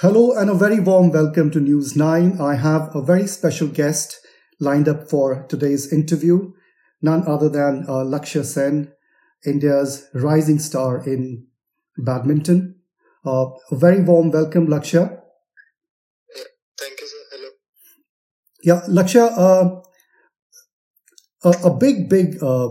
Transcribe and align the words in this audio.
Hello 0.00 0.32
and 0.32 0.48
a 0.48 0.54
very 0.54 0.80
warm 0.80 1.10
welcome 1.10 1.50
to 1.50 1.60
News 1.60 1.94
9. 1.94 2.40
I 2.40 2.54
have 2.54 2.90
a 2.96 3.02
very 3.02 3.26
special 3.26 3.68
guest 3.68 4.18
lined 4.58 4.88
up 4.88 5.10
for 5.10 5.44
today's 5.46 5.92
interview, 5.92 6.52
none 7.02 7.28
other 7.28 7.50
than 7.50 7.84
uh, 7.86 8.02
Lakshya 8.12 8.46
Sen, 8.46 8.92
India's 9.44 10.08
rising 10.14 10.58
star 10.58 11.06
in 11.06 11.48
badminton. 11.98 12.76
Uh, 13.26 13.50
a 13.70 13.76
very 13.76 14.00
warm 14.00 14.30
welcome, 14.30 14.68
Lakshya. 14.68 15.20
Yeah, 16.34 16.44
thank 16.78 16.98
you, 16.98 17.06
sir. 17.06 17.18
Hello. 17.32 17.50
Yeah, 18.62 18.80
Lakshya, 18.88 19.36
uh, 19.36 19.80
a, 21.44 21.66
a, 21.68 21.76
big, 21.76 22.08
big 22.08 22.42
uh, 22.42 22.70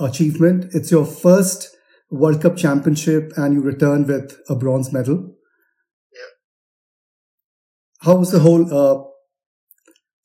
achievement. 0.00 0.74
It's 0.74 0.90
your 0.90 1.06
first 1.06 1.76
World 2.10 2.42
Cup 2.42 2.56
championship 2.56 3.30
and 3.36 3.54
you 3.54 3.60
return 3.60 4.04
with 4.04 4.36
a 4.48 4.56
bronze 4.56 4.92
medal 4.92 5.36
how 8.02 8.16
was 8.16 8.32
the 8.32 8.40
whole 8.40 8.64
uh, 8.72 9.04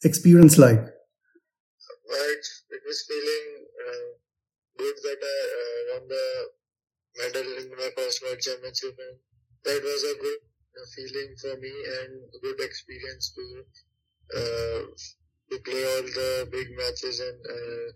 experience 0.03 0.57
like? 0.57 0.79
Well, 0.79 2.31
it 2.71 2.81
was 2.87 3.05
feeling 3.07 3.47
uh, 3.87 4.09
good 4.77 4.95
that 5.03 5.19
I 5.21 5.39
uh, 5.59 5.99
won 5.99 6.07
the 6.07 6.25
medal 7.19 7.47
in 7.59 7.69
my 7.71 7.89
first 7.97 8.21
World 8.23 8.39
Championship, 8.39 8.95
and 8.95 9.17
that 9.65 9.81
was 9.83 10.01
a 10.03 10.15
good 10.21 10.41
uh, 10.77 10.85
feeling 10.95 11.35
for 11.41 11.57
me 11.59 11.73
and 11.99 12.11
a 12.35 12.39
good 12.39 12.59
experience 12.61 13.33
to 13.35 13.45
uh, 14.35 14.81
to 15.51 15.59
play 15.59 15.83
all 15.83 16.03
the 16.03 16.47
big 16.51 16.67
matches 16.77 17.19
and 17.19 17.39
uh, 17.45 17.87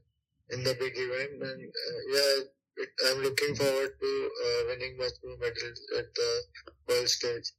in 0.55 0.63
the 0.63 0.75
big 0.75 0.93
event. 0.95 1.41
And 1.41 1.61
yeah, 2.11 2.43
it, 2.83 2.89
I'm 3.07 3.23
looking 3.23 3.55
forward 3.55 3.91
to 3.99 4.29
winning 4.67 4.97
much 4.97 5.15
more 5.23 5.37
medals 5.37 5.79
at 5.97 6.13
the 6.13 6.31
world 6.87 7.07
stage. 7.07 7.51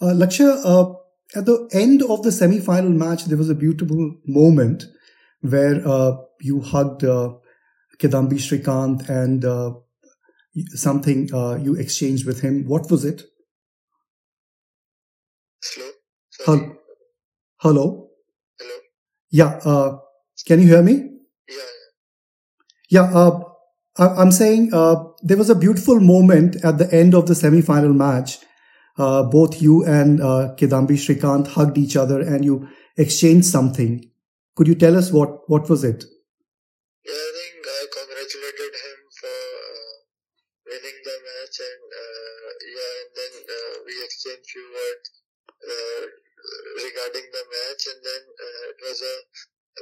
Uh, 0.00 0.14
Lakshya, 0.14 0.60
uh, 0.64 0.94
at 1.36 1.46
the 1.46 1.68
end 1.72 2.02
of 2.02 2.22
the 2.22 2.32
semi-final 2.32 2.90
match, 2.90 3.24
there 3.24 3.38
was 3.38 3.50
a 3.50 3.54
beautiful 3.54 4.16
moment 4.26 4.84
where 5.40 5.86
uh, 5.86 6.12
you 6.40 6.60
hugged 6.60 7.04
uh, 7.04 7.34
Kidambi 7.98 8.38
Srikanth 8.38 9.08
and 9.08 9.44
uh, 9.44 9.72
something 10.74 11.28
uh, 11.34 11.56
you 11.56 11.74
exchanged 11.74 12.26
with 12.26 12.40
him. 12.40 12.64
What 12.66 12.90
was 12.90 13.04
it? 13.04 13.22
Hello. 15.62 15.90
Hello. 16.40 16.76
Hello. 17.58 18.10
Hello. 18.58 18.80
Yeah. 19.30 19.60
Uh, 19.64 19.98
can 20.46 20.60
you 20.60 20.68
hear 20.68 20.82
me? 20.82 21.10
Yeah. 21.48 21.56
Yeah. 22.90 23.12
Uh, 23.12 23.40
I'm 23.98 24.30
saying 24.30 24.70
uh, 24.72 24.96
there 25.22 25.36
was 25.36 25.50
a 25.50 25.56
beautiful 25.56 25.98
moment 25.98 26.56
at 26.64 26.78
the 26.78 26.92
end 26.94 27.14
of 27.14 27.26
the 27.26 27.34
semi-final 27.34 27.92
match 27.92 28.38
uh, 28.98 29.22
both 29.22 29.62
you 29.62 29.86
and 29.86 30.20
uh, 30.20 30.54
Kidambi 30.58 30.98
Srikanth 30.98 31.46
hugged 31.46 31.78
each 31.78 31.96
other 31.96 32.20
and 32.20 32.44
you 32.44 32.68
exchanged 32.96 33.46
something. 33.46 34.10
Could 34.56 34.66
you 34.66 34.74
tell 34.74 34.96
us 34.96 35.12
what, 35.12 35.48
what 35.48 35.70
was 35.70 35.84
it? 35.84 36.02
Yeah, 37.06 37.14
I 37.14 37.30
think 37.38 37.62
I 37.62 37.82
congratulated 37.94 38.72
him 38.74 38.98
for 39.14 39.38
uh, 39.38 39.94
winning 40.66 40.98
the 41.06 41.16
match 41.22 41.56
and 41.62 41.84
uh, 41.94 42.50
yeah, 42.74 42.92
and 42.98 43.10
then 43.14 43.34
uh, 43.46 43.74
we 43.86 43.94
exchanged 44.02 44.50
few 44.50 44.66
words 44.66 45.06
regarding 46.78 47.26
the 47.30 47.44
match 47.50 47.82
and 47.90 48.00
then 48.02 48.22
it 48.70 48.78
was 48.82 48.98
a, 49.02 49.16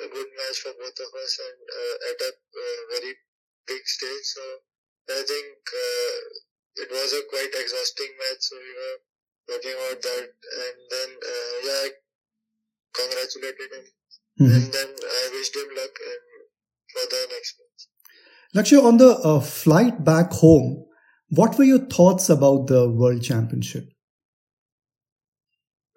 a, 0.05 0.09
good 0.09 0.31
match 0.41 0.57
for 0.65 0.73
both 0.77 0.99
of 0.99 1.11
us 1.13 1.33
and 1.41 1.59
at 2.11 2.19
a 2.21 2.33
very 2.97 3.13
big 3.69 3.85
stage. 3.85 4.25
So 4.25 4.45
I 5.09 5.23
think 5.25 5.57
it 6.77 6.91
was 6.91 7.13
a 7.13 7.23
quite 7.29 7.53
exhausting 7.53 8.13
match, 8.21 8.41
so 8.41 8.57
we 8.57 8.73
were 8.73 8.99
talking 9.49 9.73
about 9.73 10.03
that, 10.03 10.29
and 10.63 10.77
then 10.91 11.11
uh, 11.23 11.55
yeah, 11.67 11.81
I 11.87 11.91
congratulated 12.95 13.69
him, 13.77 13.87
mm-hmm. 14.41 14.55
and 14.55 14.73
then 14.73 14.89
I 15.03 15.23
wished 15.33 15.57
him 15.57 15.69
luck 15.77 15.95
and 16.11 16.25
for 16.93 17.05
the 17.11 17.23
next 17.31 17.55
match. 17.61 17.83
Lakshya, 18.55 18.83
on 18.83 18.97
the 18.97 19.19
uh, 19.19 19.41
flight 19.41 20.05
back 20.05 20.33
home, 20.33 20.87
what 21.29 21.59
were 21.59 21.65
your 21.65 21.85
thoughts 21.87 22.29
about 22.31 22.67
the 22.69 22.89
World 22.89 23.23
Championship? 23.23 23.85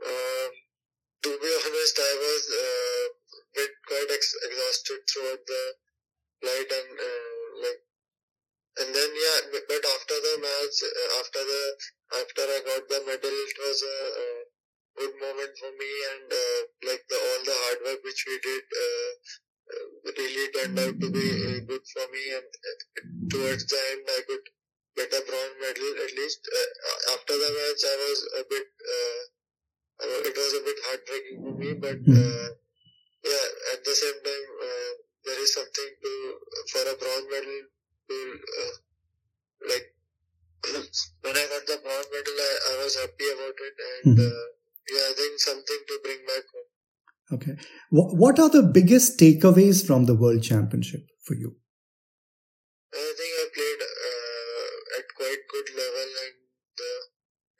Um, 0.05 0.51
to 1.23 1.29
be 1.29 1.51
honest, 1.65 1.95
I 1.99 2.13
was 2.25 2.43
uh, 2.49 3.03
bit 3.55 3.71
quite 3.87 4.09
ex- 4.13 4.35
exhausted 4.45 4.99
throughout 5.09 5.43
the 5.45 5.63
flight, 6.41 6.69
and 6.79 6.99
uh, 6.99 7.67
like 7.67 7.81
and 8.79 8.89
then 8.95 9.11
yeah, 9.11 9.39
but 9.51 9.83
after 9.95 10.17
the 10.23 10.33
match, 10.39 10.77
uh, 10.87 11.07
after 11.19 11.41
the 11.43 11.63
after 12.23 12.43
I 12.47 12.59
got 12.63 12.83
the 12.87 12.99
medal, 13.03 13.35
it 13.51 13.59
was 13.59 13.79
a, 13.83 13.97
a 14.23 14.27
good 15.03 15.13
moment 15.19 15.53
for 15.59 15.71
me, 15.75 15.91
and 16.15 16.27
uh, 16.31 16.59
like 16.87 17.03
the 17.11 17.19
all 17.19 17.41
the 17.43 17.57
hard 17.63 17.79
work 17.83 17.99
which 18.07 18.23
we 18.27 18.39
did 18.39 18.65
uh, 18.71 19.11
uh 19.69 20.11
really 20.15 20.47
turned 20.55 20.79
out 20.79 20.95
to 20.95 21.07
be 21.11 21.27
uh, 21.27 21.59
good 21.67 21.85
for 21.91 22.05
me. 22.07 22.23
And 22.39 22.49
uh, 22.49 22.77
towards 23.27 23.67
the 23.67 23.79
end, 23.91 24.03
I 24.07 24.21
could 24.23 24.45
get 24.95 25.11
a 25.11 25.21
bronze 25.27 25.57
medal 25.59 25.91
at 26.05 26.11
least. 26.15 26.39
after 27.15 27.35
the 27.35 27.51
match, 27.59 27.81
I 27.83 27.95
was 27.99 28.19
a 28.39 28.43
bit. 28.47 28.67
it 30.29 30.35
was 30.39 30.53
a 30.55 30.63
bit 30.63 30.79
heartbreaking 30.87 31.37
for 31.43 31.53
me, 31.59 31.69
but 31.75 31.99
hmm. 31.99 32.47
yeah, 33.27 33.47
at 33.75 33.83
the 33.83 33.95
same 34.03 34.19
time, 34.23 34.47
there 35.27 35.39
is 35.43 35.51
something 35.53 35.91
to 36.03 36.11
for 36.71 36.83
a 36.87 36.95
bronze 36.95 37.27
medal 37.27 37.59
uh, 38.09 38.73
like 39.69 39.87
when 41.21 41.35
I 41.35 41.45
got 41.49 41.63
the 41.67 41.77
bronze 41.83 42.09
medal, 42.11 42.37
I, 42.37 42.51
I 42.71 42.83
was 42.83 42.95
happy 42.95 43.27
about 43.33 43.57
it, 43.57 43.75
and 43.89 44.17
mm-hmm. 44.17 44.25
uh, 44.25 44.47
yeah, 44.89 45.05
I 45.09 45.13
think 45.15 45.39
something 45.39 45.81
to 45.87 45.99
bring 46.03 46.21
back 46.25 46.45
home. 46.53 46.69
Okay, 47.31 47.55
what 47.89 48.15
what 48.17 48.39
are 48.39 48.49
the 48.49 48.63
biggest 48.63 49.19
takeaways 49.19 49.85
from 49.85 50.05
the 50.05 50.15
World 50.15 50.41
Championship 50.41 51.05
for 51.21 51.35
you? 51.35 51.55
I 52.93 53.13
think 53.17 53.31
I 53.37 53.45
played 53.53 53.81
uh, 53.85 54.97
at 54.97 55.05
quite 55.13 55.41
good 55.53 55.69
level, 55.77 56.09
and 56.25 56.41
uh, 56.81 57.01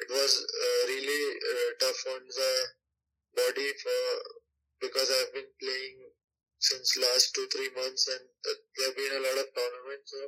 it 0.02 0.10
was 0.10 0.32
uh, 0.42 0.82
really 0.90 1.24
uh, 1.38 1.70
tough 1.80 2.02
on 2.18 2.22
the 2.26 2.52
body 3.38 3.70
for 3.78 4.02
because 4.82 5.10
I've 5.12 5.34
been 5.34 5.52
playing 5.62 6.10
since 6.60 7.00
last 7.00 7.34
two 7.34 7.48
three 7.52 7.72
months, 7.76 8.08
and 8.12 8.24
there 8.44 8.88
have 8.88 8.98
been 9.00 9.16
a 9.16 9.24
lot 9.24 9.40
of 9.40 9.48
tournaments. 9.56 10.12
So 10.12 10.22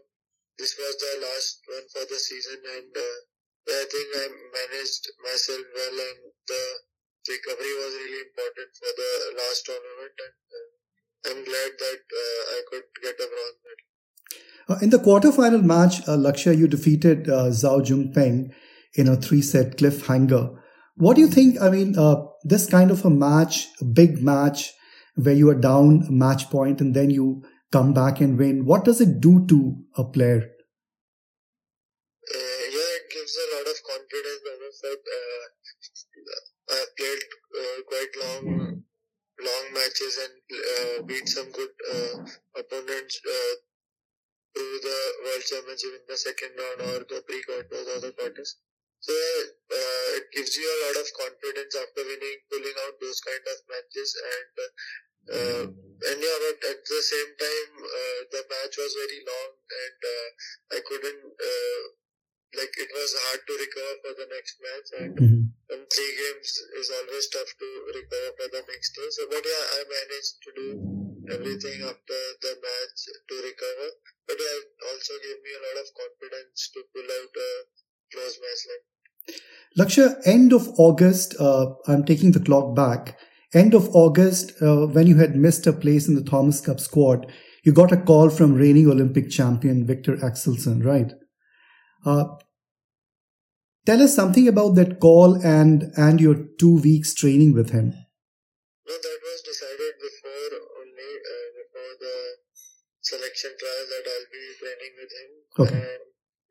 this 0.57 0.73
was 0.79 0.95
the 0.95 1.13
last 1.27 1.59
one 1.67 1.87
for 1.91 2.03
the 2.07 2.19
season, 2.19 2.59
and 2.63 2.91
uh, 2.95 3.17
I 3.67 3.85
think 3.91 4.07
I 4.15 4.25
managed 4.31 5.11
myself 5.23 5.63
well, 5.75 5.97
and 6.07 6.19
the 6.47 6.63
recovery 7.29 7.73
was 7.77 7.93
really 7.99 8.21
important 8.31 8.69
for 8.79 8.91
the 8.95 9.11
last 9.37 9.59
tournament, 9.67 10.15
and 10.17 10.37
uh, 10.55 10.69
I'm 11.29 11.41
glad 11.45 11.71
that 11.77 12.03
uh, 12.09 12.41
I 12.55 12.59
could 12.71 12.87
get 13.03 13.15
a 13.19 13.27
bronze 13.27 13.59
medal. 13.61 13.87
Uh, 14.69 14.79
in 14.81 14.89
the 14.89 14.97
quarterfinal 14.97 15.63
match, 15.63 16.01
uh, 16.07 16.17
Lakshya, 16.17 16.57
you 16.57 16.67
defeated 16.67 17.29
uh, 17.29 17.49
Zhao 17.49 17.85
Junpeng 17.85 18.53
in 18.95 19.07
a 19.07 19.15
three-set 19.15 19.77
cliffhanger. 19.77 20.57
What 20.95 21.15
do 21.15 21.21
you 21.21 21.27
think? 21.27 21.61
I 21.61 21.69
mean, 21.69 21.97
uh, 21.97 22.23
this 22.43 22.69
kind 22.69 22.91
of 22.91 23.03
a 23.05 23.09
match, 23.09 23.67
a 23.81 23.85
big 23.85 24.21
match, 24.21 24.73
where 25.15 25.35
you 25.35 25.49
are 25.49 25.59
down 25.59 26.03
a 26.07 26.11
match 26.11 26.49
point 26.49 26.81
and 26.81 26.95
then 26.95 27.09
you 27.09 27.43
come 27.71 27.93
back 27.93 28.21
and 28.21 28.37
win. 28.37 28.65
What 28.65 28.85
does 28.85 29.01
it 29.01 29.21
do 29.21 29.45
to 29.47 29.75
a 29.97 30.03
player? 30.03 30.41
Uh, 32.33 32.63
yeah, 32.71 32.91
it 32.99 33.07
gives 33.11 33.37
a 33.37 33.47
lot 33.57 33.67
of 33.67 33.77
confidence. 33.83 34.41
I 34.45 34.69
said, 34.71 35.01
uh, 35.19 35.43
I 36.71 36.85
played 36.97 37.23
uh, 37.59 37.81
quite 37.87 38.13
long, 38.23 38.83
long 39.39 39.65
matches 39.73 40.17
and 40.23 40.35
uh, 40.51 41.03
beat 41.03 41.27
some 41.27 41.51
good 41.51 41.73
uh, 41.91 42.25
opponents 42.59 43.19
through 44.53 44.79
the 44.83 44.99
World 45.23 45.43
Championship 45.43 45.93
in 45.95 46.05
the 46.07 46.17
second 46.17 46.51
round 46.59 46.81
or 46.81 46.99
the 47.07 47.23
pre-quarters 47.27 47.87
or 47.87 47.99
the 47.99 48.11
quarters. 48.11 48.57
So 49.01 49.13
uh, 49.13 50.07
it 50.21 50.29
gives 50.31 50.55
you 50.55 50.67
a 50.67 50.79
lot 50.85 51.01
of 51.01 51.07
confidence 51.17 51.73
after 51.73 52.05
winning, 52.05 52.37
pulling 52.51 52.77
out 52.85 53.01
those 53.01 53.19
kind 53.25 53.41
of 53.49 53.57
matches, 53.65 54.13
and 54.13 54.53
uh, 54.61 54.69
and 55.29 56.17
yeah, 56.17 56.37
but 56.41 56.57
at 56.65 56.81
the 56.81 57.01
same 57.01 57.31
time, 57.37 57.71
uh, 57.77 58.19
the 58.33 58.41
match 58.49 58.73
was 58.77 58.91
very 58.97 59.21
long, 59.21 59.51
and 59.53 59.99
uh, 60.01 60.27
I 60.73 60.79
couldn't 60.81 61.23
uh, 61.37 61.81
like 62.57 62.73
it 62.75 62.91
was 62.91 63.11
hard 63.29 63.41
to 63.45 63.53
recover 63.53 63.95
for 64.01 64.13
the 64.17 64.27
next 64.33 64.55
match, 64.59 64.87
and, 64.97 65.13
mm-hmm. 65.15 65.43
and 65.71 65.81
three 65.87 66.13
games 66.17 66.49
is 66.81 66.89
always 66.89 67.25
tough 67.29 67.51
to 67.53 67.69
recover 67.95 68.29
for 68.33 68.47
the 68.49 68.63
next 68.65 68.97
day. 68.97 69.07
So, 69.13 69.29
but 69.29 69.45
yeah, 69.45 69.65
I 69.77 69.79
managed 69.87 70.35
to 70.41 70.49
do 70.57 70.67
everything 71.31 71.79
after 71.85 72.19
the 72.41 72.53
match 72.59 72.99
to 73.05 73.35
recover. 73.39 73.89
But 74.27 74.37
yeah, 74.41 74.55
it 74.57 74.69
also 74.89 75.13
gave 75.21 75.39
me 75.39 75.51
a 75.53 75.63
lot 75.69 75.77
of 75.79 75.87
confidence 75.95 76.59
to 76.75 76.79
pull 76.91 77.07
out 77.07 77.33
a 77.37 77.51
close 78.11 78.35
match 78.41 78.61
like. 78.67 78.85
Lakshya, 79.79 80.19
end 80.25 80.51
of 80.51 80.67
August, 80.77 81.35
uh, 81.39 81.77
I'm 81.87 82.03
taking 82.03 82.31
the 82.31 82.41
clock 82.41 82.75
back. 82.75 83.17
End 83.53 83.73
of 83.73 83.89
August, 83.93 84.53
uh, 84.61 84.87
when 84.87 85.07
you 85.07 85.17
had 85.17 85.35
missed 85.35 85.67
a 85.67 85.73
place 85.73 86.07
in 86.07 86.15
the 86.15 86.23
Thomas 86.23 86.61
Cup 86.61 86.79
squad, 86.79 87.27
you 87.63 87.73
got 87.73 87.91
a 87.91 87.97
call 87.97 88.29
from 88.29 88.55
reigning 88.55 88.87
Olympic 88.89 89.29
champion 89.29 89.85
Viktor 89.85 90.15
Axelsen, 90.17 90.85
right? 90.85 91.13
Uh, 92.05 92.25
Tell 93.83 94.01
us 94.03 94.13
something 94.15 94.47
about 94.47 94.75
that 94.75 94.99
call 94.99 95.41
and 95.41 95.89
and 95.97 96.21
your 96.21 96.37
two 96.61 96.77
weeks 96.81 97.15
training 97.15 97.53
with 97.57 97.71
him. 97.73 97.89
No, 98.85 98.93
that 98.93 99.19
was 99.25 99.41
decided 99.41 99.93
before 99.97 100.53
only 100.77 101.11
uh, 101.17 101.47
before 101.57 101.93
the 101.97 102.17
selection 103.01 103.49
trial 103.57 103.85
that 103.89 104.05
I'll 104.05 104.29
be 104.29 104.45
training 104.61 104.93
with 105.01 105.11
him. 105.17 105.29
Okay. 105.65 105.81
And 105.81 106.03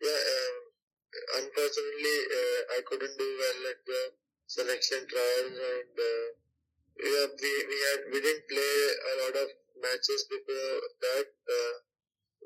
yeah, 0.03 0.23
um, 0.35 0.57
unfortunately, 1.39 2.19
uh, 2.35 2.61
I 2.75 2.79
couldn't 2.83 3.15
do 3.15 3.31
well 3.39 3.61
at 3.71 3.81
the 3.87 4.03
selection 4.51 5.07
trials, 5.07 5.55
and 5.55 5.95
uh, 5.95 6.27
yeah, 7.03 7.27
we 7.41 7.53
we 7.71 7.77
had 7.89 8.01
we 8.13 8.19
didn't 8.21 8.47
play 8.49 8.75
a 9.11 9.15
lot 9.25 9.35
of 9.45 9.49
matches 9.83 10.21
before 10.31 10.81
that. 11.05 11.29
Uh, 11.49 11.75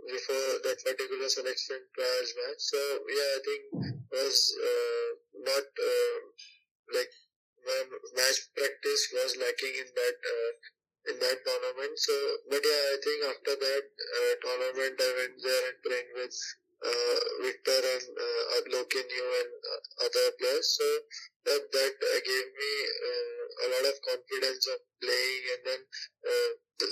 before 0.07 0.61
that 0.67 0.79
particular 0.85 1.29
selection 1.29 1.81
trials 1.97 2.31
match, 2.37 2.61
so 2.61 2.81
yeah, 3.09 3.31
I 3.39 3.41
think 3.47 3.63
was 4.13 4.37
uh, 4.61 5.09
not 5.49 5.67
uh, 5.67 6.17
like 6.93 7.13
my 7.65 7.81
match 8.17 8.39
practice 8.55 9.03
was 9.17 9.37
lacking 9.41 9.75
in 9.81 9.89
that 9.97 10.17
uh, 10.21 10.53
in 11.11 11.17
that 11.21 11.39
tournament. 11.47 11.95
So, 11.97 12.15
but 12.51 12.63
yeah, 12.65 12.85
I 12.95 12.97
think 13.01 13.19
after 13.33 13.55
that 13.57 13.85
uh, 13.89 14.33
tournament, 14.45 14.95
I 15.01 15.11
went 15.19 15.37
there 15.41 15.65
and 15.73 15.79
trained 15.85 16.13
with 16.21 16.37
uh, 16.85 17.19
Viktor 17.41 17.81
and 17.81 18.09
uh, 18.13 18.61
Loh 18.73 18.85
Kean 18.93 19.09
Yew 19.09 19.29
and 19.41 19.53
uh, 19.73 20.05
other 20.05 20.27
players. 20.37 20.69
So 20.77 20.87
that 21.49 21.63
that 21.73 21.95
uh, 21.97 22.21
gave 22.21 22.49
me 22.53 22.73
uh, 23.09 23.43
a 23.65 23.67
lot 23.73 23.85
of 23.89 23.97
confidence 24.05 24.65
of 24.69 24.79
playing, 25.01 25.43
and 25.55 25.63
then 25.65 25.81
the, 26.81 26.89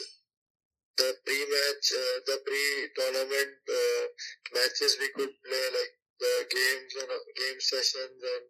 the 0.97 1.09
pre-match, 1.25 1.87
the 2.29 2.37
pre-tournament 2.45 3.53
matches 4.55 4.97
we 5.01 5.09
could 5.17 5.33
play 5.45 5.67
like 5.77 5.93
the 6.23 6.35
games 6.57 6.93
and 7.03 7.11
game 7.37 7.61
sessions 7.61 8.21
and 8.35 8.45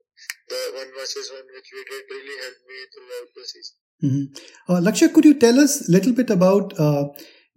the 0.51 0.61
one 0.79 0.91
versus 0.99 1.31
one 1.33 1.47
which 1.57 1.71
we 1.75 1.83
did 1.91 2.05
really 2.15 2.37
helped 2.45 2.65
me 2.71 2.79
throughout 2.93 3.31
the 3.37 3.45
season. 3.53 3.77
Mm-hmm. 4.03 4.27
Uh, 4.69 4.81
Lakshya, 4.85 5.13
could 5.15 5.25
you 5.25 5.35
tell 5.39 5.59
us 5.59 5.89
a 5.89 5.93
little 5.93 6.13
bit 6.13 6.31
about 6.31 6.79
uh, 6.79 7.05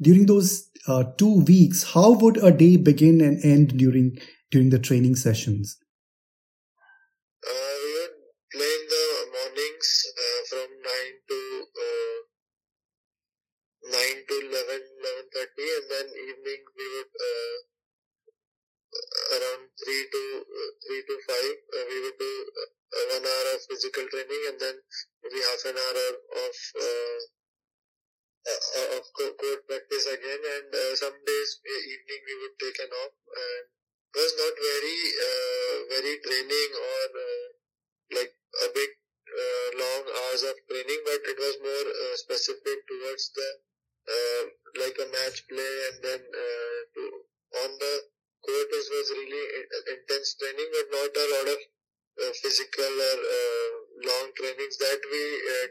during 0.01 0.25
those 0.25 0.69
uh, 0.87 1.03
two 1.17 1.43
weeks? 1.43 1.93
How 1.93 2.11
would 2.11 2.37
a 2.37 2.51
day 2.51 2.77
begin 2.77 3.21
and 3.21 3.43
end 3.43 3.77
during 3.77 4.17
during 4.51 4.69
the 4.69 4.79
training 4.79 5.15
sessions? 5.15 5.77
Uh, 7.45 7.73
we 7.83 7.89
would 7.97 8.15
play 8.53 8.73
in 8.79 8.85
the 8.89 9.05
mornings 9.33 9.89
uh, 10.13 10.41
from 10.49 10.67
nine 10.81 11.15
to 11.29 11.39
uh, 11.85 12.17
nine 13.91 14.19
to 14.27 14.35
11, 14.49 14.81
11.30 15.37 15.77
and 15.77 15.85
then 15.89 16.07
evening 16.29 16.61
we 16.77 16.85
would 16.93 17.13
uh, 17.13 17.57
around 19.35 19.63
three 19.83 20.03
to 20.11 20.23
three 20.87 21.03
to 21.05 21.15
five 21.27 21.57
uh, 21.75 21.85
we 21.89 21.97
would 22.01 22.17
do 22.17 22.33
one 23.13 23.25
hour 23.27 23.45
of 23.53 23.61
physical 23.69 24.05
training 24.07 24.43
and 24.49 24.57
then 24.59 24.75
maybe 25.21 25.41
half 25.51 25.61
an 25.67 25.77
hour 25.77 26.07
of 26.47 26.55
court 29.13 29.61
practice 29.67 30.05
again 30.07 30.41
and 30.41 30.67
uh, 30.73 30.95
some 30.95 31.17
days 31.25 31.49
uh, 31.61 31.81
evening 31.93 32.21
we 32.25 32.35
would 32.41 32.55
take 32.59 32.77
an 32.79 32.91
off 33.03 33.13
and 33.13 33.63
it 33.69 34.15
was 34.15 34.33
not 34.39 34.55
very 34.55 34.99
uh, 35.27 35.75
very 35.91 36.13
draining 36.23 36.71
or 36.73 37.03
uh, 37.19 37.47
like 38.15 38.33
a 38.65 38.67
big 38.71 38.91
uh, 39.27 39.67
long 39.75 40.03
hours 40.07 40.43
of 40.47 40.55
training 40.71 41.01
but 41.03 41.21
it 41.27 41.37
was 41.37 41.55
more 41.61 41.87
uh, 41.89 42.15
specific 42.15 42.79
towards 42.87 43.31
the 43.35 43.49
like 44.75 44.97
a 45.01 45.07
match 45.09 45.39
play 45.49 45.73
and 45.89 45.97
then 46.03 46.21
to, 46.93 47.01
on 47.63 47.71
the 47.79 47.93
court 48.45 48.69
it 48.69 48.87
was 48.93 49.07
really 49.17 49.45
intense 49.95 50.35
training 50.37 50.69
but 50.75 50.87
not 50.93 51.09
a 51.09 51.27
lot 51.33 51.47
of 51.55 51.59
physical 52.37 52.93
or 53.09 53.17
long 54.05 54.27
trainings 54.37 54.77
that 54.77 55.01
we 55.09 55.23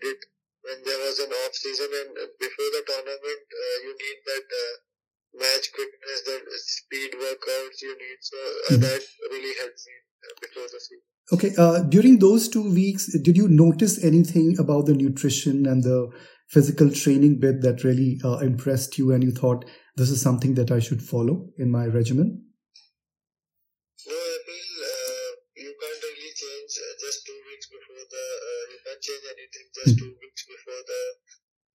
did 0.03 0.19
when 0.65 0.79
there 0.89 1.01
was 1.07 1.19
an 1.25 1.33
off 1.45 1.55
season 1.55 1.91
and 2.01 2.13
uh, 2.19 2.27
before 2.41 2.71
the 2.77 2.83
tournament 2.91 3.45
uh, 3.65 3.77
you 3.87 3.93
need 4.05 4.19
that 4.31 4.47
uh, 4.65 4.75
match 5.45 5.67
quickness 5.77 6.21
that 6.29 6.43
speed 6.67 7.11
workouts 7.25 7.83
you 7.87 7.95
need 8.05 8.19
so 8.31 8.39
uh, 8.39 8.75
Mhm. 8.75 8.83
that 8.87 9.03
really 9.35 9.55
helps 9.63 9.83
me 9.91 9.97
uh, 10.27 10.35
before 10.45 10.69
the 10.75 10.81
season 10.87 11.05
Okay, 11.33 11.53
uh, 11.57 11.79
during 11.89 12.19
those 12.19 12.49
two 12.51 12.71
weeks, 12.71 13.07
did 13.23 13.35
you 13.35 13.49
notice 13.49 14.05
anything 14.05 14.57
about 14.59 14.85
the 14.85 14.93
nutrition 14.93 15.65
and 15.67 15.83
the 15.83 16.11
physical 16.49 16.91
training 16.91 17.41
bit 17.41 17.63
that 17.63 17.83
really 17.83 18.21
uh, 18.23 18.37
impressed 18.39 18.99
you, 18.99 19.11
and 19.11 19.25
you 19.25 19.33
thought 19.33 19.65
this 19.97 20.11
is 20.11 20.21
something 20.21 20.53
that 20.57 20.71
I 20.71 20.81
should 20.81 21.03
follow 21.03 21.49
in 21.57 21.71
my 21.71 21.87
regimen? 21.87 22.45
No, 24.07 24.13
I 24.13 24.37
feel 24.45 24.71
uh, 24.85 25.31
you 25.65 25.73
can't 25.81 26.03
really 26.05 26.33
change 26.43 26.73
uh, 26.77 26.93
just 27.01 27.25
two 27.25 27.41
weeks 27.55 27.71
before 27.71 28.03
the. 28.03 28.27
Uh, 28.43 28.62
you 28.75 28.79
can't 28.83 28.99
change 28.99 29.25
anything 29.31 29.67
just 29.71 29.95
two 29.95 30.11
weeks 30.19 30.43
before 30.43 30.83
the 30.83 31.03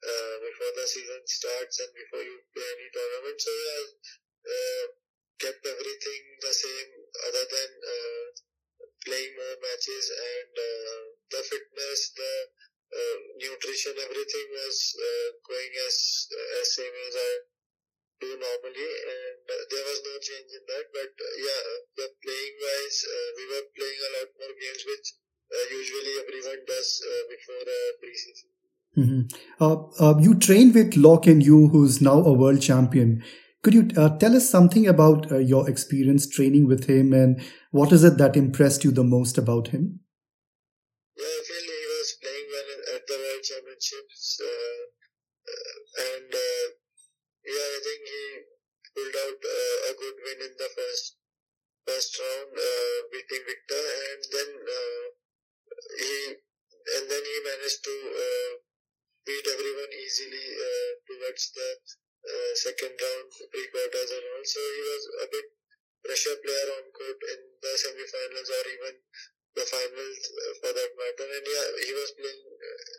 uh, 0.03 0.35
before 0.43 0.71
the 0.75 0.83
season 0.83 1.23
starts 1.23 1.79
and 1.79 1.91
before 1.95 2.19
you 2.19 2.35
play 2.51 2.67
any 2.67 2.87
tournament. 2.91 3.39
So 3.39 3.51
yeah, 3.55 3.83
uh, 4.43 4.85
kept 5.39 5.63
everything 5.63 6.21
the 6.43 6.51
same 6.51 6.89
other 7.31 7.45
than 7.47 7.69
uh, 7.79 8.25
playing 9.07 9.31
more 9.39 9.57
matches 9.63 10.05
and 10.11 10.51
uh, 10.51 11.03
the 11.31 11.41
fitness, 11.47 11.99
the 12.19 12.33
uh, 12.91 13.17
nutrition, 13.39 13.95
everything 14.03 14.47
was 14.51 14.77
uh, 14.99 15.27
going 15.47 15.73
as 15.87 16.27
as 16.59 16.75
same 16.75 16.95
as 17.07 17.15
I 17.15 17.31
do 18.19 18.35
normally, 18.35 18.91
and 19.15 19.43
uh, 19.47 19.63
there 19.71 19.85
was 19.87 19.99
no 20.03 20.15
change 20.19 20.51
in 20.51 20.63
that. 20.67 20.91
But 20.91 21.13
uh, 21.15 21.35
yeah, 21.39 21.63
the 22.03 22.07
playing 22.19 22.55
wise, 22.59 22.99
uh, 23.07 23.29
we 23.39 23.43
were 23.47 23.65
playing 23.79 23.99
a 24.03 24.11
lot 24.19 24.29
more 24.43 24.55
games, 24.59 24.83
which 24.83 25.07
usually 25.71 26.13
everyone 26.23 26.61
does 26.67 26.89
uh, 27.05 27.23
before 27.33 27.63
uh, 27.77 27.91
preseason. 28.01 28.47
hmm 28.95 29.21
Uh, 29.59 29.75
uh, 29.99 30.17
you 30.19 30.35
trained 30.35 30.73
with 30.73 30.95
Loh 30.97 31.17
Kean 31.17 31.41
Yew, 31.41 31.69
who's 31.69 32.01
now 32.01 32.23
a 32.23 32.33
world 32.33 32.61
champion. 32.61 33.23
Could 33.61 33.73
you 33.73 33.89
uh, 33.97 34.17
tell 34.17 34.35
us 34.35 34.49
something 34.49 34.87
about 34.87 35.31
uh, 35.31 35.37
your 35.37 35.69
experience 35.69 36.27
training 36.27 36.67
with 36.67 36.85
him, 36.89 37.13
and 37.13 37.41
what 37.71 37.91
is 37.91 38.03
it 38.03 38.17
that 38.17 38.37
impressed 38.37 38.83
you 38.83 38.91
the 38.91 39.03
most 39.03 39.37
about 39.37 39.69
him? 39.69 39.99
Yeah, 41.15 41.25
I 41.39 41.41
feel 41.45 41.65
he 41.69 41.85
was 41.93 42.09
playing 42.21 42.47
well 42.49 42.71
at 42.95 43.03
the 43.05 43.17
World 43.21 43.43
Championships, 43.43 44.41
uh, 44.41 44.81
uh, 45.53 45.75
and 46.13 46.29
uh, 46.33 46.65
yeah, 47.45 47.69
I 47.77 47.79
think 47.85 48.01
he 48.13 48.23
pulled 48.95 49.17
out 49.25 49.41
uh, 49.43 49.77
a 49.91 49.93
good 50.01 50.17
win 50.25 50.39
in 50.49 50.55
the 50.57 50.69
first 50.77 51.05
first 51.87 52.11
round, 52.19 52.53
uh, 52.57 52.95
beating 53.11 53.43
Viktor, 53.49 53.85
and 54.09 54.21
then 54.35 54.51
uh, 54.79 55.03
he 55.99 56.13
and 56.95 57.03
then 57.11 57.23
he 57.23 57.37
managed 57.43 57.81
to 57.83 57.95
uh, 58.25 58.51
beat 59.25 59.45
everyone 59.45 59.91
easily 59.93 60.45
uh, 60.57 60.91
towards 61.05 61.51
the 61.53 61.69
uh, 62.25 62.51
second 62.55 62.93
round, 62.97 63.29
pre-quarters 63.51 64.11
and 64.15 64.25
all. 64.25 64.45
So 64.45 64.59
he 64.59 64.81
was 64.89 65.03
a 65.23 65.27
bit 65.29 65.47
pressure 66.03 66.37
player 66.39 66.67
on 66.79 66.85
court 66.95 67.19
in 67.29 67.39
the 67.61 67.73
semi-finals 67.75 68.49
or 68.49 68.65
even 68.73 68.95
the 69.55 69.65
finals 69.67 70.19
uh, 70.31 70.53
for 70.63 70.71
that 70.71 70.91
matter. 70.95 71.27
And 71.27 71.45
yeah, 71.45 71.67
he 71.83 71.91
was 71.93 72.09
playing 72.15 72.43
uh, 72.47 72.95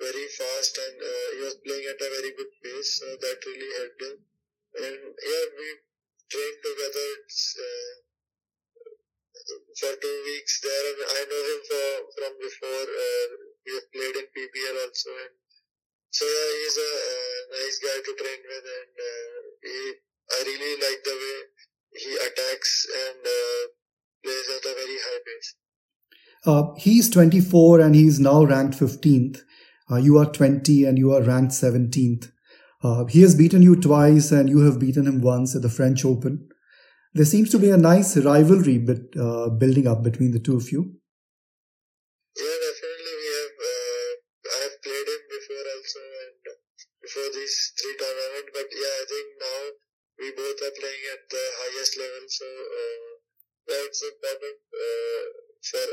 very 0.00 0.26
fast 0.32 0.74
and 0.80 0.96
uh, 0.96 1.26
he 1.36 1.40
was 1.44 1.56
playing 1.60 1.86
at 1.86 2.00
a 2.00 2.08
very 2.08 2.32
good 2.34 2.52
pace. 2.64 2.98
So 2.98 3.06
that 3.20 3.38
really 3.46 3.70
helped 3.78 4.00
him. 4.00 4.16
And 4.80 5.00
yeah, 5.12 5.44
we 5.54 5.68
trained 6.32 6.60
together. 6.64 7.06
It's, 7.20 7.42
for 9.80 9.92
two 9.96 10.18
weeks 10.28 10.60
there, 10.60 10.84
and 10.92 11.00
I 11.08 11.20
know 11.24 11.42
him 11.50 11.60
for 11.64 11.88
from 12.14 12.32
before. 12.36 12.86
Uh, 12.86 13.26
we 13.64 13.70
have 13.80 13.88
played 13.96 14.16
in 14.20 14.26
PBL 14.28 14.76
also, 14.84 15.10
and 15.24 15.34
so 16.12 16.24
yeah, 16.28 16.50
he's 16.60 16.76
a, 16.76 16.90
uh 16.90 17.40
nice 17.56 17.78
guy 17.80 17.98
to 18.04 18.12
train 18.20 18.40
with, 18.44 18.66
and 18.78 18.94
uh, 18.94 19.40
he, 19.64 19.78
I 20.30 20.38
really 20.44 20.74
like 20.84 21.00
the 21.00 21.16
way 21.16 21.38
he 21.96 22.12
attacks 22.28 22.86
and 23.08 23.20
uh, 23.24 23.62
plays 24.22 24.48
at 24.56 24.70
a 24.70 24.74
very 24.74 24.98
high 25.06 25.22
pace. 25.26 25.50
Uh, 26.46 26.74
he's 26.76 27.10
24 27.10 27.80
and 27.80 27.94
he's 27.94 28.20
now 28.20 28.44
ranked 28.44 28.78
15th. 28.78 29.40
Uh, 29.90 29.96
you 29.96 30.18
are 30.18 30.26
20 30.26 30.84
and 30.84 30.98
you 30.98 31.12
are 31.12 31.22
ranked 31.22 31.52
17th. 31.52 32.30
Uh, 32.82 33.04
he 33.06 33.20
has 33.22 33.34
beaten 33.34 33.60
you 33.60 33.76
twice 33.76 34.30
and 34.30 34.48
you 34.48 34.60
have 34.60 34.78
beaten 34.78 35.06
him 35.06 35.20
once 35.20 35.54
at 35.54 35.62
the 35.62 35.68
French 35.68 36.04
Open. 36.04 36.48
There 37.12 37.24
seems 37.24 37.50
to 37.50 37.58
be 37.58 37.70
a 37.70 37.76
nice 37.76 38.16
rivalry 38.16 38.78
bit, 38.78 39.16
uh, 39.18 39.50
building 39.50 39.86
up 39.86 40.02
between 40.02 40.30
the 40.30 40.38
two 40.38 40.56
of 40.56 40.70
you. 40.70 40.94
Yeah, 42.38 42.56
definitely 42.66 43.14
we 43.18 43.28
have. 43.34 43.56
Uh, 43.70 44.10
I 44.46 44.58
have 44.66 44.76
played 44.82 45.08
him 45.10 45.22
before 45.26 45.66
also, 45.74 46.00
and 46.22 46.38
before 47.02 47.28
these 47.34 47.56
three 47.78 47.96
tournaments. 47.98 48.50
But 48.54 48.68
yeah, 48.70 48.94
I 49.02 49.04
think 49.10 49.26
now 49.42 49.60
we 50.22 50.26
both 50.38 50.58
are 50.62 50.76
playing 50.78 51.04
at 51.14 51.22
the 51.34 51.44
highest 51.60 51.92
level, 51.98 52.24
so 52.30 52.46
uh, 52.46 53.10
yeah, 53.74 53.84
important 53.90 54.60
uh, 54.70 55.24
for 55.66 55.86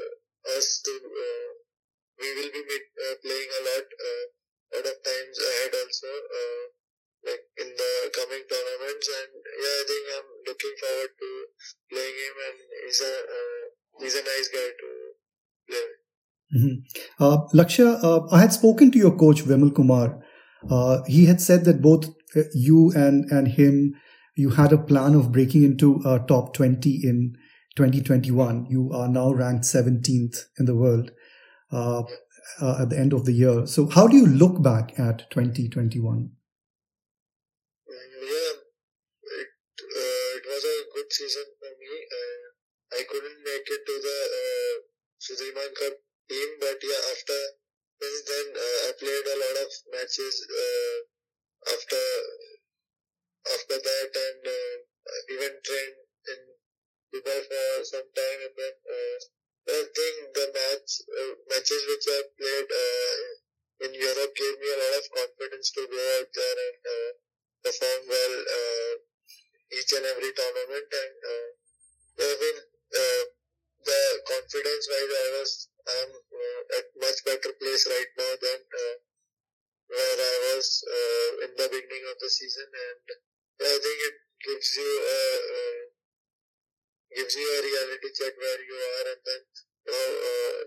us 0.54 0.68
to. 0.86 0.94
Uh, 1.02 1.50
we 2.18 2.30
will 2.34 2.52
be 2.54 2.62
meet, 2.66 2.86
uh, 2.98 3.16
playing 3.22 3.52
a 3.58 3.62
lot, 3.70 3.86
uh, 3.86 4.24
lot 4.74 4.86
of 4.90 4.98
times 5.06 5.38
ahead 5.38 5.74
also, 5.82 6.10
like 7.26 7.44
in 7.58 7.70
the 7.76 7.92
coming 8.14 8.44
tournaments. 8.50 9.08
And 9.08 9.32
yeah, 9.64 9.76
I 9.78 9.84
think 9.88 10.04
I'm 10.16 10.30
looking 10.48 10.76
forward 10.82 11.12
to 11.22 11.30
playing 11.92 12.18
him, 12.24 12.36
and 12.48 12.58
he's 12.86 13.02
a 13.02 13.14
uh, 13.38 13.64
he's 14.02 14.16
a 14.16 14.24
nice 14.24 14.48
guy 14.50 14.68
to 14.82 14.90
play. 15.70 15.88
Mm-hmm. 16.56 17.24
Uh, 17.24 17.38
Lakshya, 17.54 18.04
uh, 18.04 18.28
I 18.32 18.40
had 18.40 18.54
spoken 18.54 18.92
to 18.92 18.98
your 18.98 19.16
coach 19.18 19.44
Vimal 19.44 19.76
Kumar. 19.76 20.24
Uh, 20.70 21.04
he 21.06 21.26
had 21.26 21.42
said 21.42 21.66
that 21.66 21.82
both 21.82 22.06
uh, 22.36 22.44
you 22.54 22.92
and 22.96 23.26
and 23.32 23.48
him, 23.48 23.96
you 24.36 24.52
had 24.52 24.72
a 24.72 24.78
plan 24.78 25.16
of 25.16 25.32
breaking 25.32 25.64
into 25.64 26.02
uh, 26.06 26.20
top 26.20 26.54
twenty 26.54 26.96
in 27.04 27.36
2021. 27.76 28.66
You 28.70 28.92
are 28.92 29.08
now 29.08 29.32
ranked 29.32 29.64
17th 29.64 30.46
in 30.58 30.66
the 30.66 30.76
world 30.76 31.12
uh, 31.72 32.02
at 32.62 32.90
the 32.90 32.98
end 32.98 33.14
of 33.14 33.26
the 33.26 33.34
year. 33.34 33.68
So, 33.68 33.88
how 33.88 34.08
do 34.08 34.18
you 34.18 34.26
look 34.26 34.62
back 34.64 35.00
at 35.00 35.30
2021? 35.30 36.32
Good 40.94 41.10
season 41.12 41.48
for 41.60 41.72
me. 41.78 41.94
Uh, 42.08 42.46
I 42.98 43.02
couldn't 43.04 43.42
make 43.44 43.68
it 43.68 43.84
to 43.86 43.96
the 44.00 44.20
uh, 44.42 44.76
Sudirman 45.20 45.72
Cup 45.76 45.96
team, 46.30 46.50
but 46.60 46.80
yeah, 46.82 47.04
after 47.14 47.40
since 48.02 48.22
then 48.30 48.48
uh, 48.56 48.78
I 48.88 48.92
played 48.98 49.26
a 49.28 49.38
lot 49.38 49.58
of 49.66 49.72
matches 49.92 50.36
uh, 50.48 50.98
after 51.74 52.04
after 53.54 53.78
that, 53.78 54.10
and 54.14 54.42
even 55.34 55.54
trained 55.64 56.00
in 56.32 56.40
Dubai 57.14 57.40
for 57.44 57.84
some 57.84 58.10
time, 58.16 58.40
and 58.46 58.56
then 58.56 58.76
I 59.68 59.84
think 59.84 60.16
the 60.34 60.48
match 60.56 60.90
uh, 61.12 61.34
matches 61.52 61.84
which 61.92 62.08
I 62.08 62.20
played 62.40 62.70
uh, 62.72 63.86
in 63.86 63.92
Europe 63.94 64.34
gave 64.36 64.56
me 64.64 64.70
a 64.72 64.80
lot 64.80 64.96
of 64.96 65.06
confidence 65.12 65.72
to 65.76 65.84
go 65.92 66.02
out 66.20 66.30
there 66.32 66.58
and 66.72 66.82
uh, 66.88 67.12
perform 67.64 68.02
well. 68.08 68.36
Each 69.68 69.92
and 69.94 70.06
every 70.06 70.32
tournament 70.32 70.88
and 70.88 71.18
uh, 71.28 71.48
mean, 72.18 72.58
uh, 72.58 73.24
the 73.86 74.00
confidence 74.26 74.86
wise 74.90 75.14
I 75.14 75.28
was 75.40 75.52
I'm 75.88 76.12
uh, 76.12 76.62
at 76.78 76.86
much 77.00 77.20
better 77.24 77.52
place 77.62 77.84
right 77.88 78.12
now 78.18 78.34
than 78.42 78.62
uh, 78.64 78.96
where 79.88 80.20
I 80.20 80.36
was 80.52 80.68
uh, 80.84 81.32
in 81.48 81.52
the 81.56 81.68
beginning 81.72 82.06
of 82.12 82.18
the 82.20 82.30
season 82.30 82.68
and 82.68 83.06
I 83.64 83.76
think 83.80 84.00
it 84.08 84.18
gives 84.44 84.70
you 84.76 84.92
a 84.92 85.24
uh, 85.56 85.84
gives 87.16 87.36
you 87.36 87.48
a 87.48 87.60
reality 87.64 88.10
check 88.12 88.36
where 88.36 88.62
you 88.66 88.76
are 88.76 89.06
and 89.16 89.22
then 89.24 89.42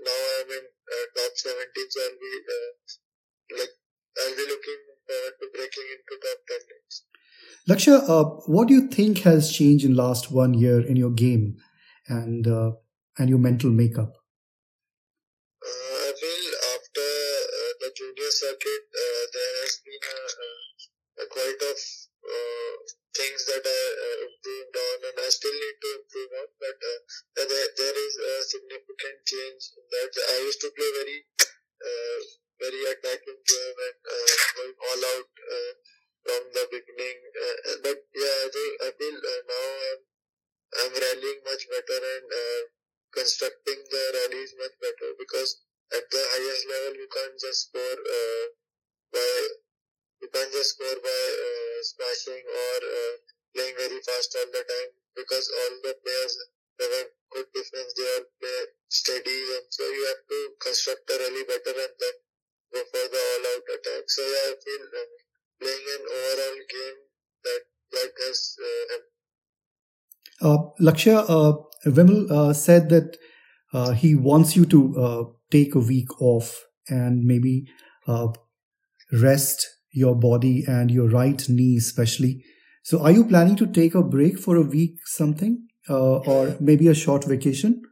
now 0.00 0.20
I'm 0.40 0.50
in 0.56 0.64
top 1.12 1.32
17 1.36 1.92
so 1.92 2.00
I'll 2.00 2.16
be 2.16 2.32
like 3.60 3.74
I'll 4.24 4.36
be 4.36 4.46
looking 4.48 4.80
forward 5.04 5.34
to 5.40 5.46
breaking 5.52 5.88
into 5.92 6.14
top 6.24 6.40
10 6.48 6.64
next. 6.72 7.09
Lakshya, 7.68 8.08
uh, 8.08 8.24
what 8.50 8.68
do 8.68 8.74
you 8.74 8.88
think 8.88 9.18
has 9.22 9.52
changed 9.52 9.84
in 9.84 9.94
last 9.94 10.32
one 10.32 10.54
year 10.54 10.80
in 10.80 10.96
your 10.96 11.10
game 11.10 11.56
and 12.08 12.46
uh, 12.46 12.72
and 13.18 13.28
your 13.28 13.38
mental 13.38 13.70
makeup? 13.70 14.16
Uh, 15.62 15.96
I 16.08 16.12
feel 16.18 16.46
after 16.74 17.06
uh, 17.06 17.72
the 17.78 17.90
junior 17.94 18.30
circuit, 18.32 18.84
uh, 18.90 19.24
there 19.30 19.54
has 19.62 19.74
been 19.86 20.02
a, 20.02 20.18
a, 21.22 21.26
quite 21.30 21.60
of 21.68 21.78
uh, 22.26 22.74
things 23.14 23.40
that 23.54 23.62
I 23.62 23.80
improved 24.24 24.74
on, 24.74 24.96
and 25.06 25.16
I 25.20 25.28
still 25.28 25.54
need 25.54 25.78
to 25.84 25.90
improve 26.00 26.30
on. 26.42 26.48
But 26.58 26.76
there, 27.36 27.70
there 27.76 27.96
is 28.02 28.14
a 28.18 28.34
significant 28.50 29.18
change 29.28 29.62
that 29.94 30.12
I 30.32 30.36
used 30.48 30.60
to 30.64 30.74
play 30.74 30.90
very 30.96 31.18
very 32.60 32.82
attacking 32.92 33.40
game 33.40 33.78
and 33.88 33.98
going 34.58 34.76
all 34.76 35.00
out 35.16 35.30
from 36.24 36.42
the 36.52 36.64
beginning. 36.70 37.18
Uh, 37.34 37.56
uh, 37.70 37.76
but 37.84 37.98
yeah, 38.14 38.36
I 38.44 38.48
think 38.52 38.72
feel 38.98 39.16
uh, 39.16 39.42
now 39.48 39.66
I'm 39.88 40.00
I'm 40.70 40.92
rallying 40.94 41.40
much 41.44 41.66
better 41.66 41.98
and 41.98 42.28
uh, 42.30 42.62
constructing 43.10 43.80
the 43.90 44.04
rallies 44.14 44.54
much 44.58 44.74
better 44.78 45.10
because 45.18 45.62
at 45.90 46.06
the 46.06 46.22
highest 46.22 46.62
level 46.70 46.94
you 46.94 47.08
can't 47.10 47.36
just 47.40 47.68
score 47.68 47.98
uh, 47.98 48.44
by 49.10 49.32
you 50.22 50.28
can't 50.30 50.52
just 50.52 50.78
score 50.78 50.98
by 51.02 51.22
uh, 51.48 51.78
smashing 51.82 52.44
or 52.44 52.78
playing 53.54 53.74
very 53.74 54.00
fast 54.06 54.36
all 54.38 54.50
the 54.52 54.62
time 54.62 54.90
because 55.16 55.46
all 55.50 55.74
the 55.82 55.94
players 56.04 56.34
have 56.80 56.94
a 56.96 57.04
good 57.34 57.48
defense, 57.52 57.92
they 57.94 58.06
all 58.16 58.26
play 58.40 58.60
steady 58.88 59.38
and 59.56 59.66
so 59.68 59.84
you 59.84 60.04
have 60.06 60.22
to 60.28 60.38
construct 60.62 61.10
a 61.10 61.16
rally 61.20 61.44
better 61.44 61.74
and 61.76 61.94
then 61.98 62.16
go 62.72 62.80
for 62.88 63.04
the 63.10 63.20
all 63.20 63.44
out 63.52 63.66
attack. 63.74 64.04
So 64.08 64.22
yeah, 64.22 64.50
I 64.50 64.54
feel 64.64 64.84
playing 65.60 65.86
an 65.96 66.02
overall 66.18 66.58
game 66.74 66.98
that 67.44 67.62
that 67.92 68.12
has 68.26 68.40
uh, 68.72 68.98
uh, 70.42 70.58
Lakshya 70.80 71.24
uh, 71.28 71.52
Vimal 71.86 72.30
uh, 72.30 72.52
said 72.52 72.88
that 72.90 73.16
uh, 73.72 73.92
he 73.92 74.14
wants 74.14 74.56
you 74.56 74.64
to 74.66 74.96
uh, 74.98 75.24
take 75.50 75.74
a 75.74 75.78
week 75.78 76.20
off 76.20 76.64
and 76.88 77.24
maybe 77.24 77.66
uh, 78.06 78.28
rest 79.12 79.66
your 79.92 80.14
body 80.14 80.64
and 80.66 80.90
your 80.90 81.08
right 81.08 81.48
knee 81.48 81.76
especially. 81.76 82.44
So, 82.82 83.02
are 83.02 83.12
you 83.12 83.24
planning 83.24 83.56
to 83.56 83.66
take 83.66 83.94
a 83.94 84.02
break 84.02 84.38
for 84.38 84.56
a 84.56 84.62
week, 84.62 84.96
something, 85.06 85.66
or 85.88 86.56
maybe 86.60 86.88
a 86.88 86.94
short 86.94 87.24
vacation? 87.24 87.82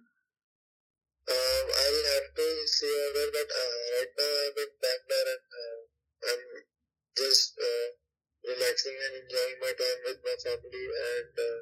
Relaxing 8.49 8.97
and 8.97 9.13
enjoying 9.25 9.59
my 9.61 9.73
time 9.75 10.01
with 10.07 10.21
my 10.25 10.37
family. 10.41 10.85
And 10.89 11.35
uh, 11.37 11.61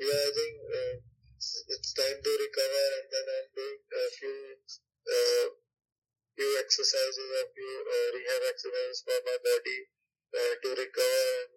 yeah, 0.00 0.20
I 0.26 0.30
think 0.34 0.54
uh, 0.66 0.94
it's 1.70 1.92
time 1.94 2.18
to 2.18 2.32
recover. 2.42 2.86
And 2.98 3.06
then 3.12 3.26
I'm 3.26 3.48
doing 3.54 3.80
a 3.86 4.04
few 4.18 4.38
uh, 5.06 5.46
few 6.36 6.50
exercises, 6.60 7.28
a 7.42 7.44
few 7.54 7.72
uh, 7.86 8.08
rehab 8.16 8.42
exercises 8.50 9.00
for 9.06 9.18
my 9.24 9.38
body 9.40 9.80
uh, 10.34 10.54
to 10.62 10.68
recover. 10.74 11.24
And 11.42 11.52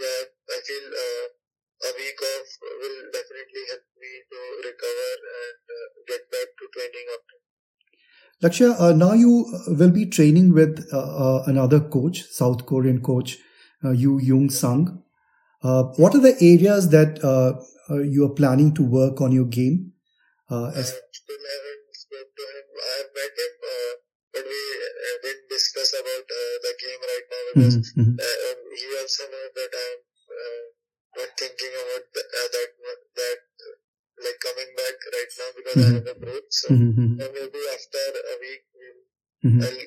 yeah, 0.00 0.22
I 0.30 0.58
feel 0.64 0.86
uh, 0.88 1.26
a 1.80 1.90
week 1.96 2.20
off 2.20 2.48
will 2.60 3.00
definitely 3.12 3.64
help 3.72 3.86
me 3.96 4.12
to 4.30 4.40
recover 4.68 5.12
and 5.16 5.60
get 6.08 6.22
back 6.28 6.48
to 6.48 6.64
training 6.76 7.08
after. 7.12 7.39
Lakshya, 8.42 8.80
uh, 8.80 8.92
now 8.92 9.12
you 9.12 9.44
uh, 9.52 9.74
will 9.74 9.90
be 9.90 10.06
training 10.06 10.54
with 10.54 10.88
uh, 10.92 10.96
uh, 10.96 11.42
another 11.46 11.80
coach, 11.80 12.24
South 12.24 12.64
Korean 12.64 13.02
coach, 13.02 13.36
uh, 13.84 13.90
Yu 13.90 14.18
Young 14.18 14.48
Sung. 14.48 15.02
Uh, 15.62 15.84
what 16.00 16.14
are 16.14 16.24
the 16.24 16.36
areas 16.40 16.88
that 16.88 17.20
you 17.90 18.24
are 18.24 18.34
planning 18.34 18.72
to 18.72 18.82
work 18.82 19.20
on 19.20 19.32
your 19.32 19.44
game? 19.44 19.92
Uh, 20.48 20.72
as- 20.72 20.96
I 20.96 21.04
still 21.12 21.36
haven't 21.36 21.92
spoken 21.92 22.32
to 22.32 22.44
him. 22.48 22.66
I've 22.80 23.12
met 23.12 23.34
him, 23.36 23.52
but 24.32 24.44
we 24.48 24.62
didn't 25.20 25.48
discuss 25.52 25.92
about 26.00 26.24
the 26.64 26.72
game 26.80 27.00
right 27.12 27.26
now 27.28 27.44
because 27.52 27.76
mm-hmm. 27.76 28.00
mm-hmm. 28.00 28.16
He 28.72 28.86
also 29.04 29.24
knows 29.28 29.52
that 29.52 29.72
I'm 29.76 30.00
not 31.12 31.30
thinking 31.36 31.74
about 31.76 32.04
the, 32.08 32.22
that 32.24 32.48
that 32.56 32.70
like 32.79 32.79
coming 32.79 32.79
back 32.79 32.79
right 35.20 35.32
now 35.36 35.50
because 35.56 35.76
mm-hmm. 35.76 35.92
I 35.92 35.98
have 36.00 36.08
a 36.08 36.18
break. 36.18 36.46
So 36.50 36.68
mm-hmm. 36.72 37.08
maybe 37.16 37.60
after 37.76 38.04
a 38.32 38.36
week 38.40 38.62
mm-hmm. 39.44 39.60
I'll 39.60 39.82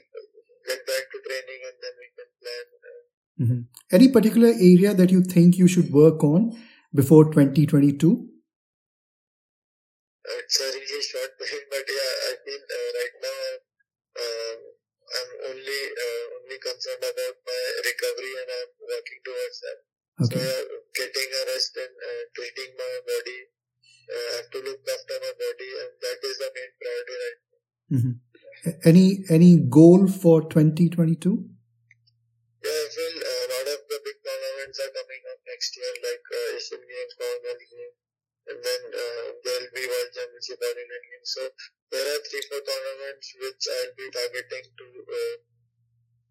get 0.69 0.81
back 0.85 1.03
to 1.11 1.17
training 1.25 1.61
and 1.69 1.77
then 1.81 1.93
we 2.01 2.07
can 2.17 2.29
plan. 2.41 2.65
Uh. 2.83 3.03
Any 3.91 4.07
particular 4.09 4.53
area 4.53 4.93
that 4.93 5.11
you 5.11 5.21
think 5.21 5.57
you 5.57 5.67
should 5.67 5.91
work 5.91 6.23
on 6.23 6.53
before 6.93 7.25
2022? 7.25 8.29
It's 10.23 10.59
a 10.61 10.69
really 10.71 11.01
short 11.03 11.31
period, 11.37 11.65
but 11.73 11.83
yeah, 11.83 12.13
I 12.29 12.33
feel 12.45 12.63
uh, 12.63 12.89
right 12.99 13.15
now 13.27 13.43
um, 14.23 14.59
I'm 15.13 15.31
only 15.51 15.81
uh, 15.93 16.25
only 16.39 16.57
concerned 16.61 17.03
about 17.03 17.35
my 17.43 17.63
recovery 17.83 18.33
and 18.39 18.49
I'm 18.49 18.71
working 18.87 19.19
towards 19.25 19.57
that. 19.65 19.79
Okay. 20.23 20.29
So 20.29 20.45
yeah, 20.45 20.61
getting 20.95 21.29
a 21.33 21.41
rest 21.51 21.73
and 21.75 21.95
uh, 21.97 22.23
treating 22.37 22.71
my 22.77 22.93
body 23.03 23.39
uh, 24.09 24.27
have 24.37 24.49
to 24.51 24.59
look 24.59 24.81
after 24.83 25.15
my 25.23 25.33
body, 25.39 25.69
and 25.81 25.91
that 26.03 26.19
is 26.23 26.35
the 26.37 26.49
main 26.53 26.71
priority 26.79 27.15
right 27.23 27.39
now. 27.43 27.59
Mm-hmm. 27.93 28.15
Any 28.89 29.07
any 29.29 29.51
goal 29.59 30.07
for 30.07 30.41
2022? 30.47 31.53
Yeah, 32.63 32.71
I 32.71 32.87
feel 32.95 33.15
a 33.19 33.37
lot 33.51 33.67
of 33.75 33.79
the 33.91 33.99
big 34.07 34.17
tournaments 34.23 34.77
are 34.79 34.93
coming 34.95 35.23
up 35.31 35.39
next 35.43 35.75
year, 35.75 35.93
like 35.99 36.25
uh, 36.31 36.55
Asian 36.55 36.79
Games, 36.79 37.13
Commonwealth 37.19 37.63
Games, 37.67 37.97
and 38.47 38.59
then 38.63 38.81
uh, 38.87 39.27
there 39.43 39.59
will 39.59 39.73
be 39.75 39.83
World 39.83 40.11
Championship 40.15 40.57
Badminton 40.63 41.03
Games. 41.11 41.29
So 41.35 41.41
there 41.91 42.07
are 42.07 42.21
three, 42.23 42.43
four 42.47 42.63
tournaments 42.63 43.27
which 43.35 43.63
I'll 43.67 43.95
be 43.99 44.07
targeting 44.15 44.65
to 44.79 44.87
uh, 45.11 45.35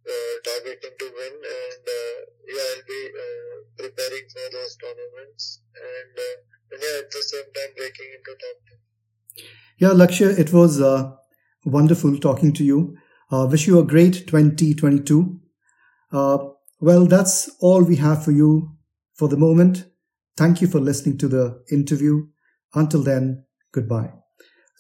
uh, 0.03 0.35
targeting 0.43 0.95
to 0.99 1.07
win, 1.15 1.35
and 1.37 1.85
uh, 1.85 2.19
yeah, 2.49 2.65
I'll 2.75 2.87
be 2.89 3.03
uh, 3.13 3.57
preparing 3.77 4.27
for 4.33 4.47
those 4.51 4.75
tournaments, 4.81 5.63
and 5.79 6.15
uh, 6.73 6.77
yeah, 6.81 6.99
at 7.01 7.11
the 7.11 7.23
same 7.23 7.49
time 7.55 7.75
breaking 7.77 8.07
into 8.17 8.31
top 8.43 8.57
10. 8.69 8.79
Yeah, 9.79 9.95
Lakshya, 9.95 10.39
it 10.39 10.53
was 10.53 10.81
uh, 10.81 11.13
wonderful 11.65 12.19
talking 12.19 12.53
to 12.55 12.65
you. 12.65 12.97
Uh, 13.31 13.47
wish 13.51 13.67
you 13.67 13.79
a 13.79 13.85
great 13.85 14.27
2022. 14.27 15.41
Uh, 16.13 16.39
well, 16.81 17.07
that's 17.07 17.51
all 17.61 17.83
we 17.83 17.97
have 17.97 18.25
for 18.25 18.33
you 18.33 18.73
for 19.15 19.29
the 19.29 19.37
moment. 19.37 19.87
Thank 20.37 20.61
you 20.61 20.69
for 20.69 20.81
listening 20.81 21.19
to 21.19 21.29
the 21.29 21.63
interview. 21.71 22.27
Until 22.75 23.03
then, 23.03 23.45
Goodbye. 23.73 24.22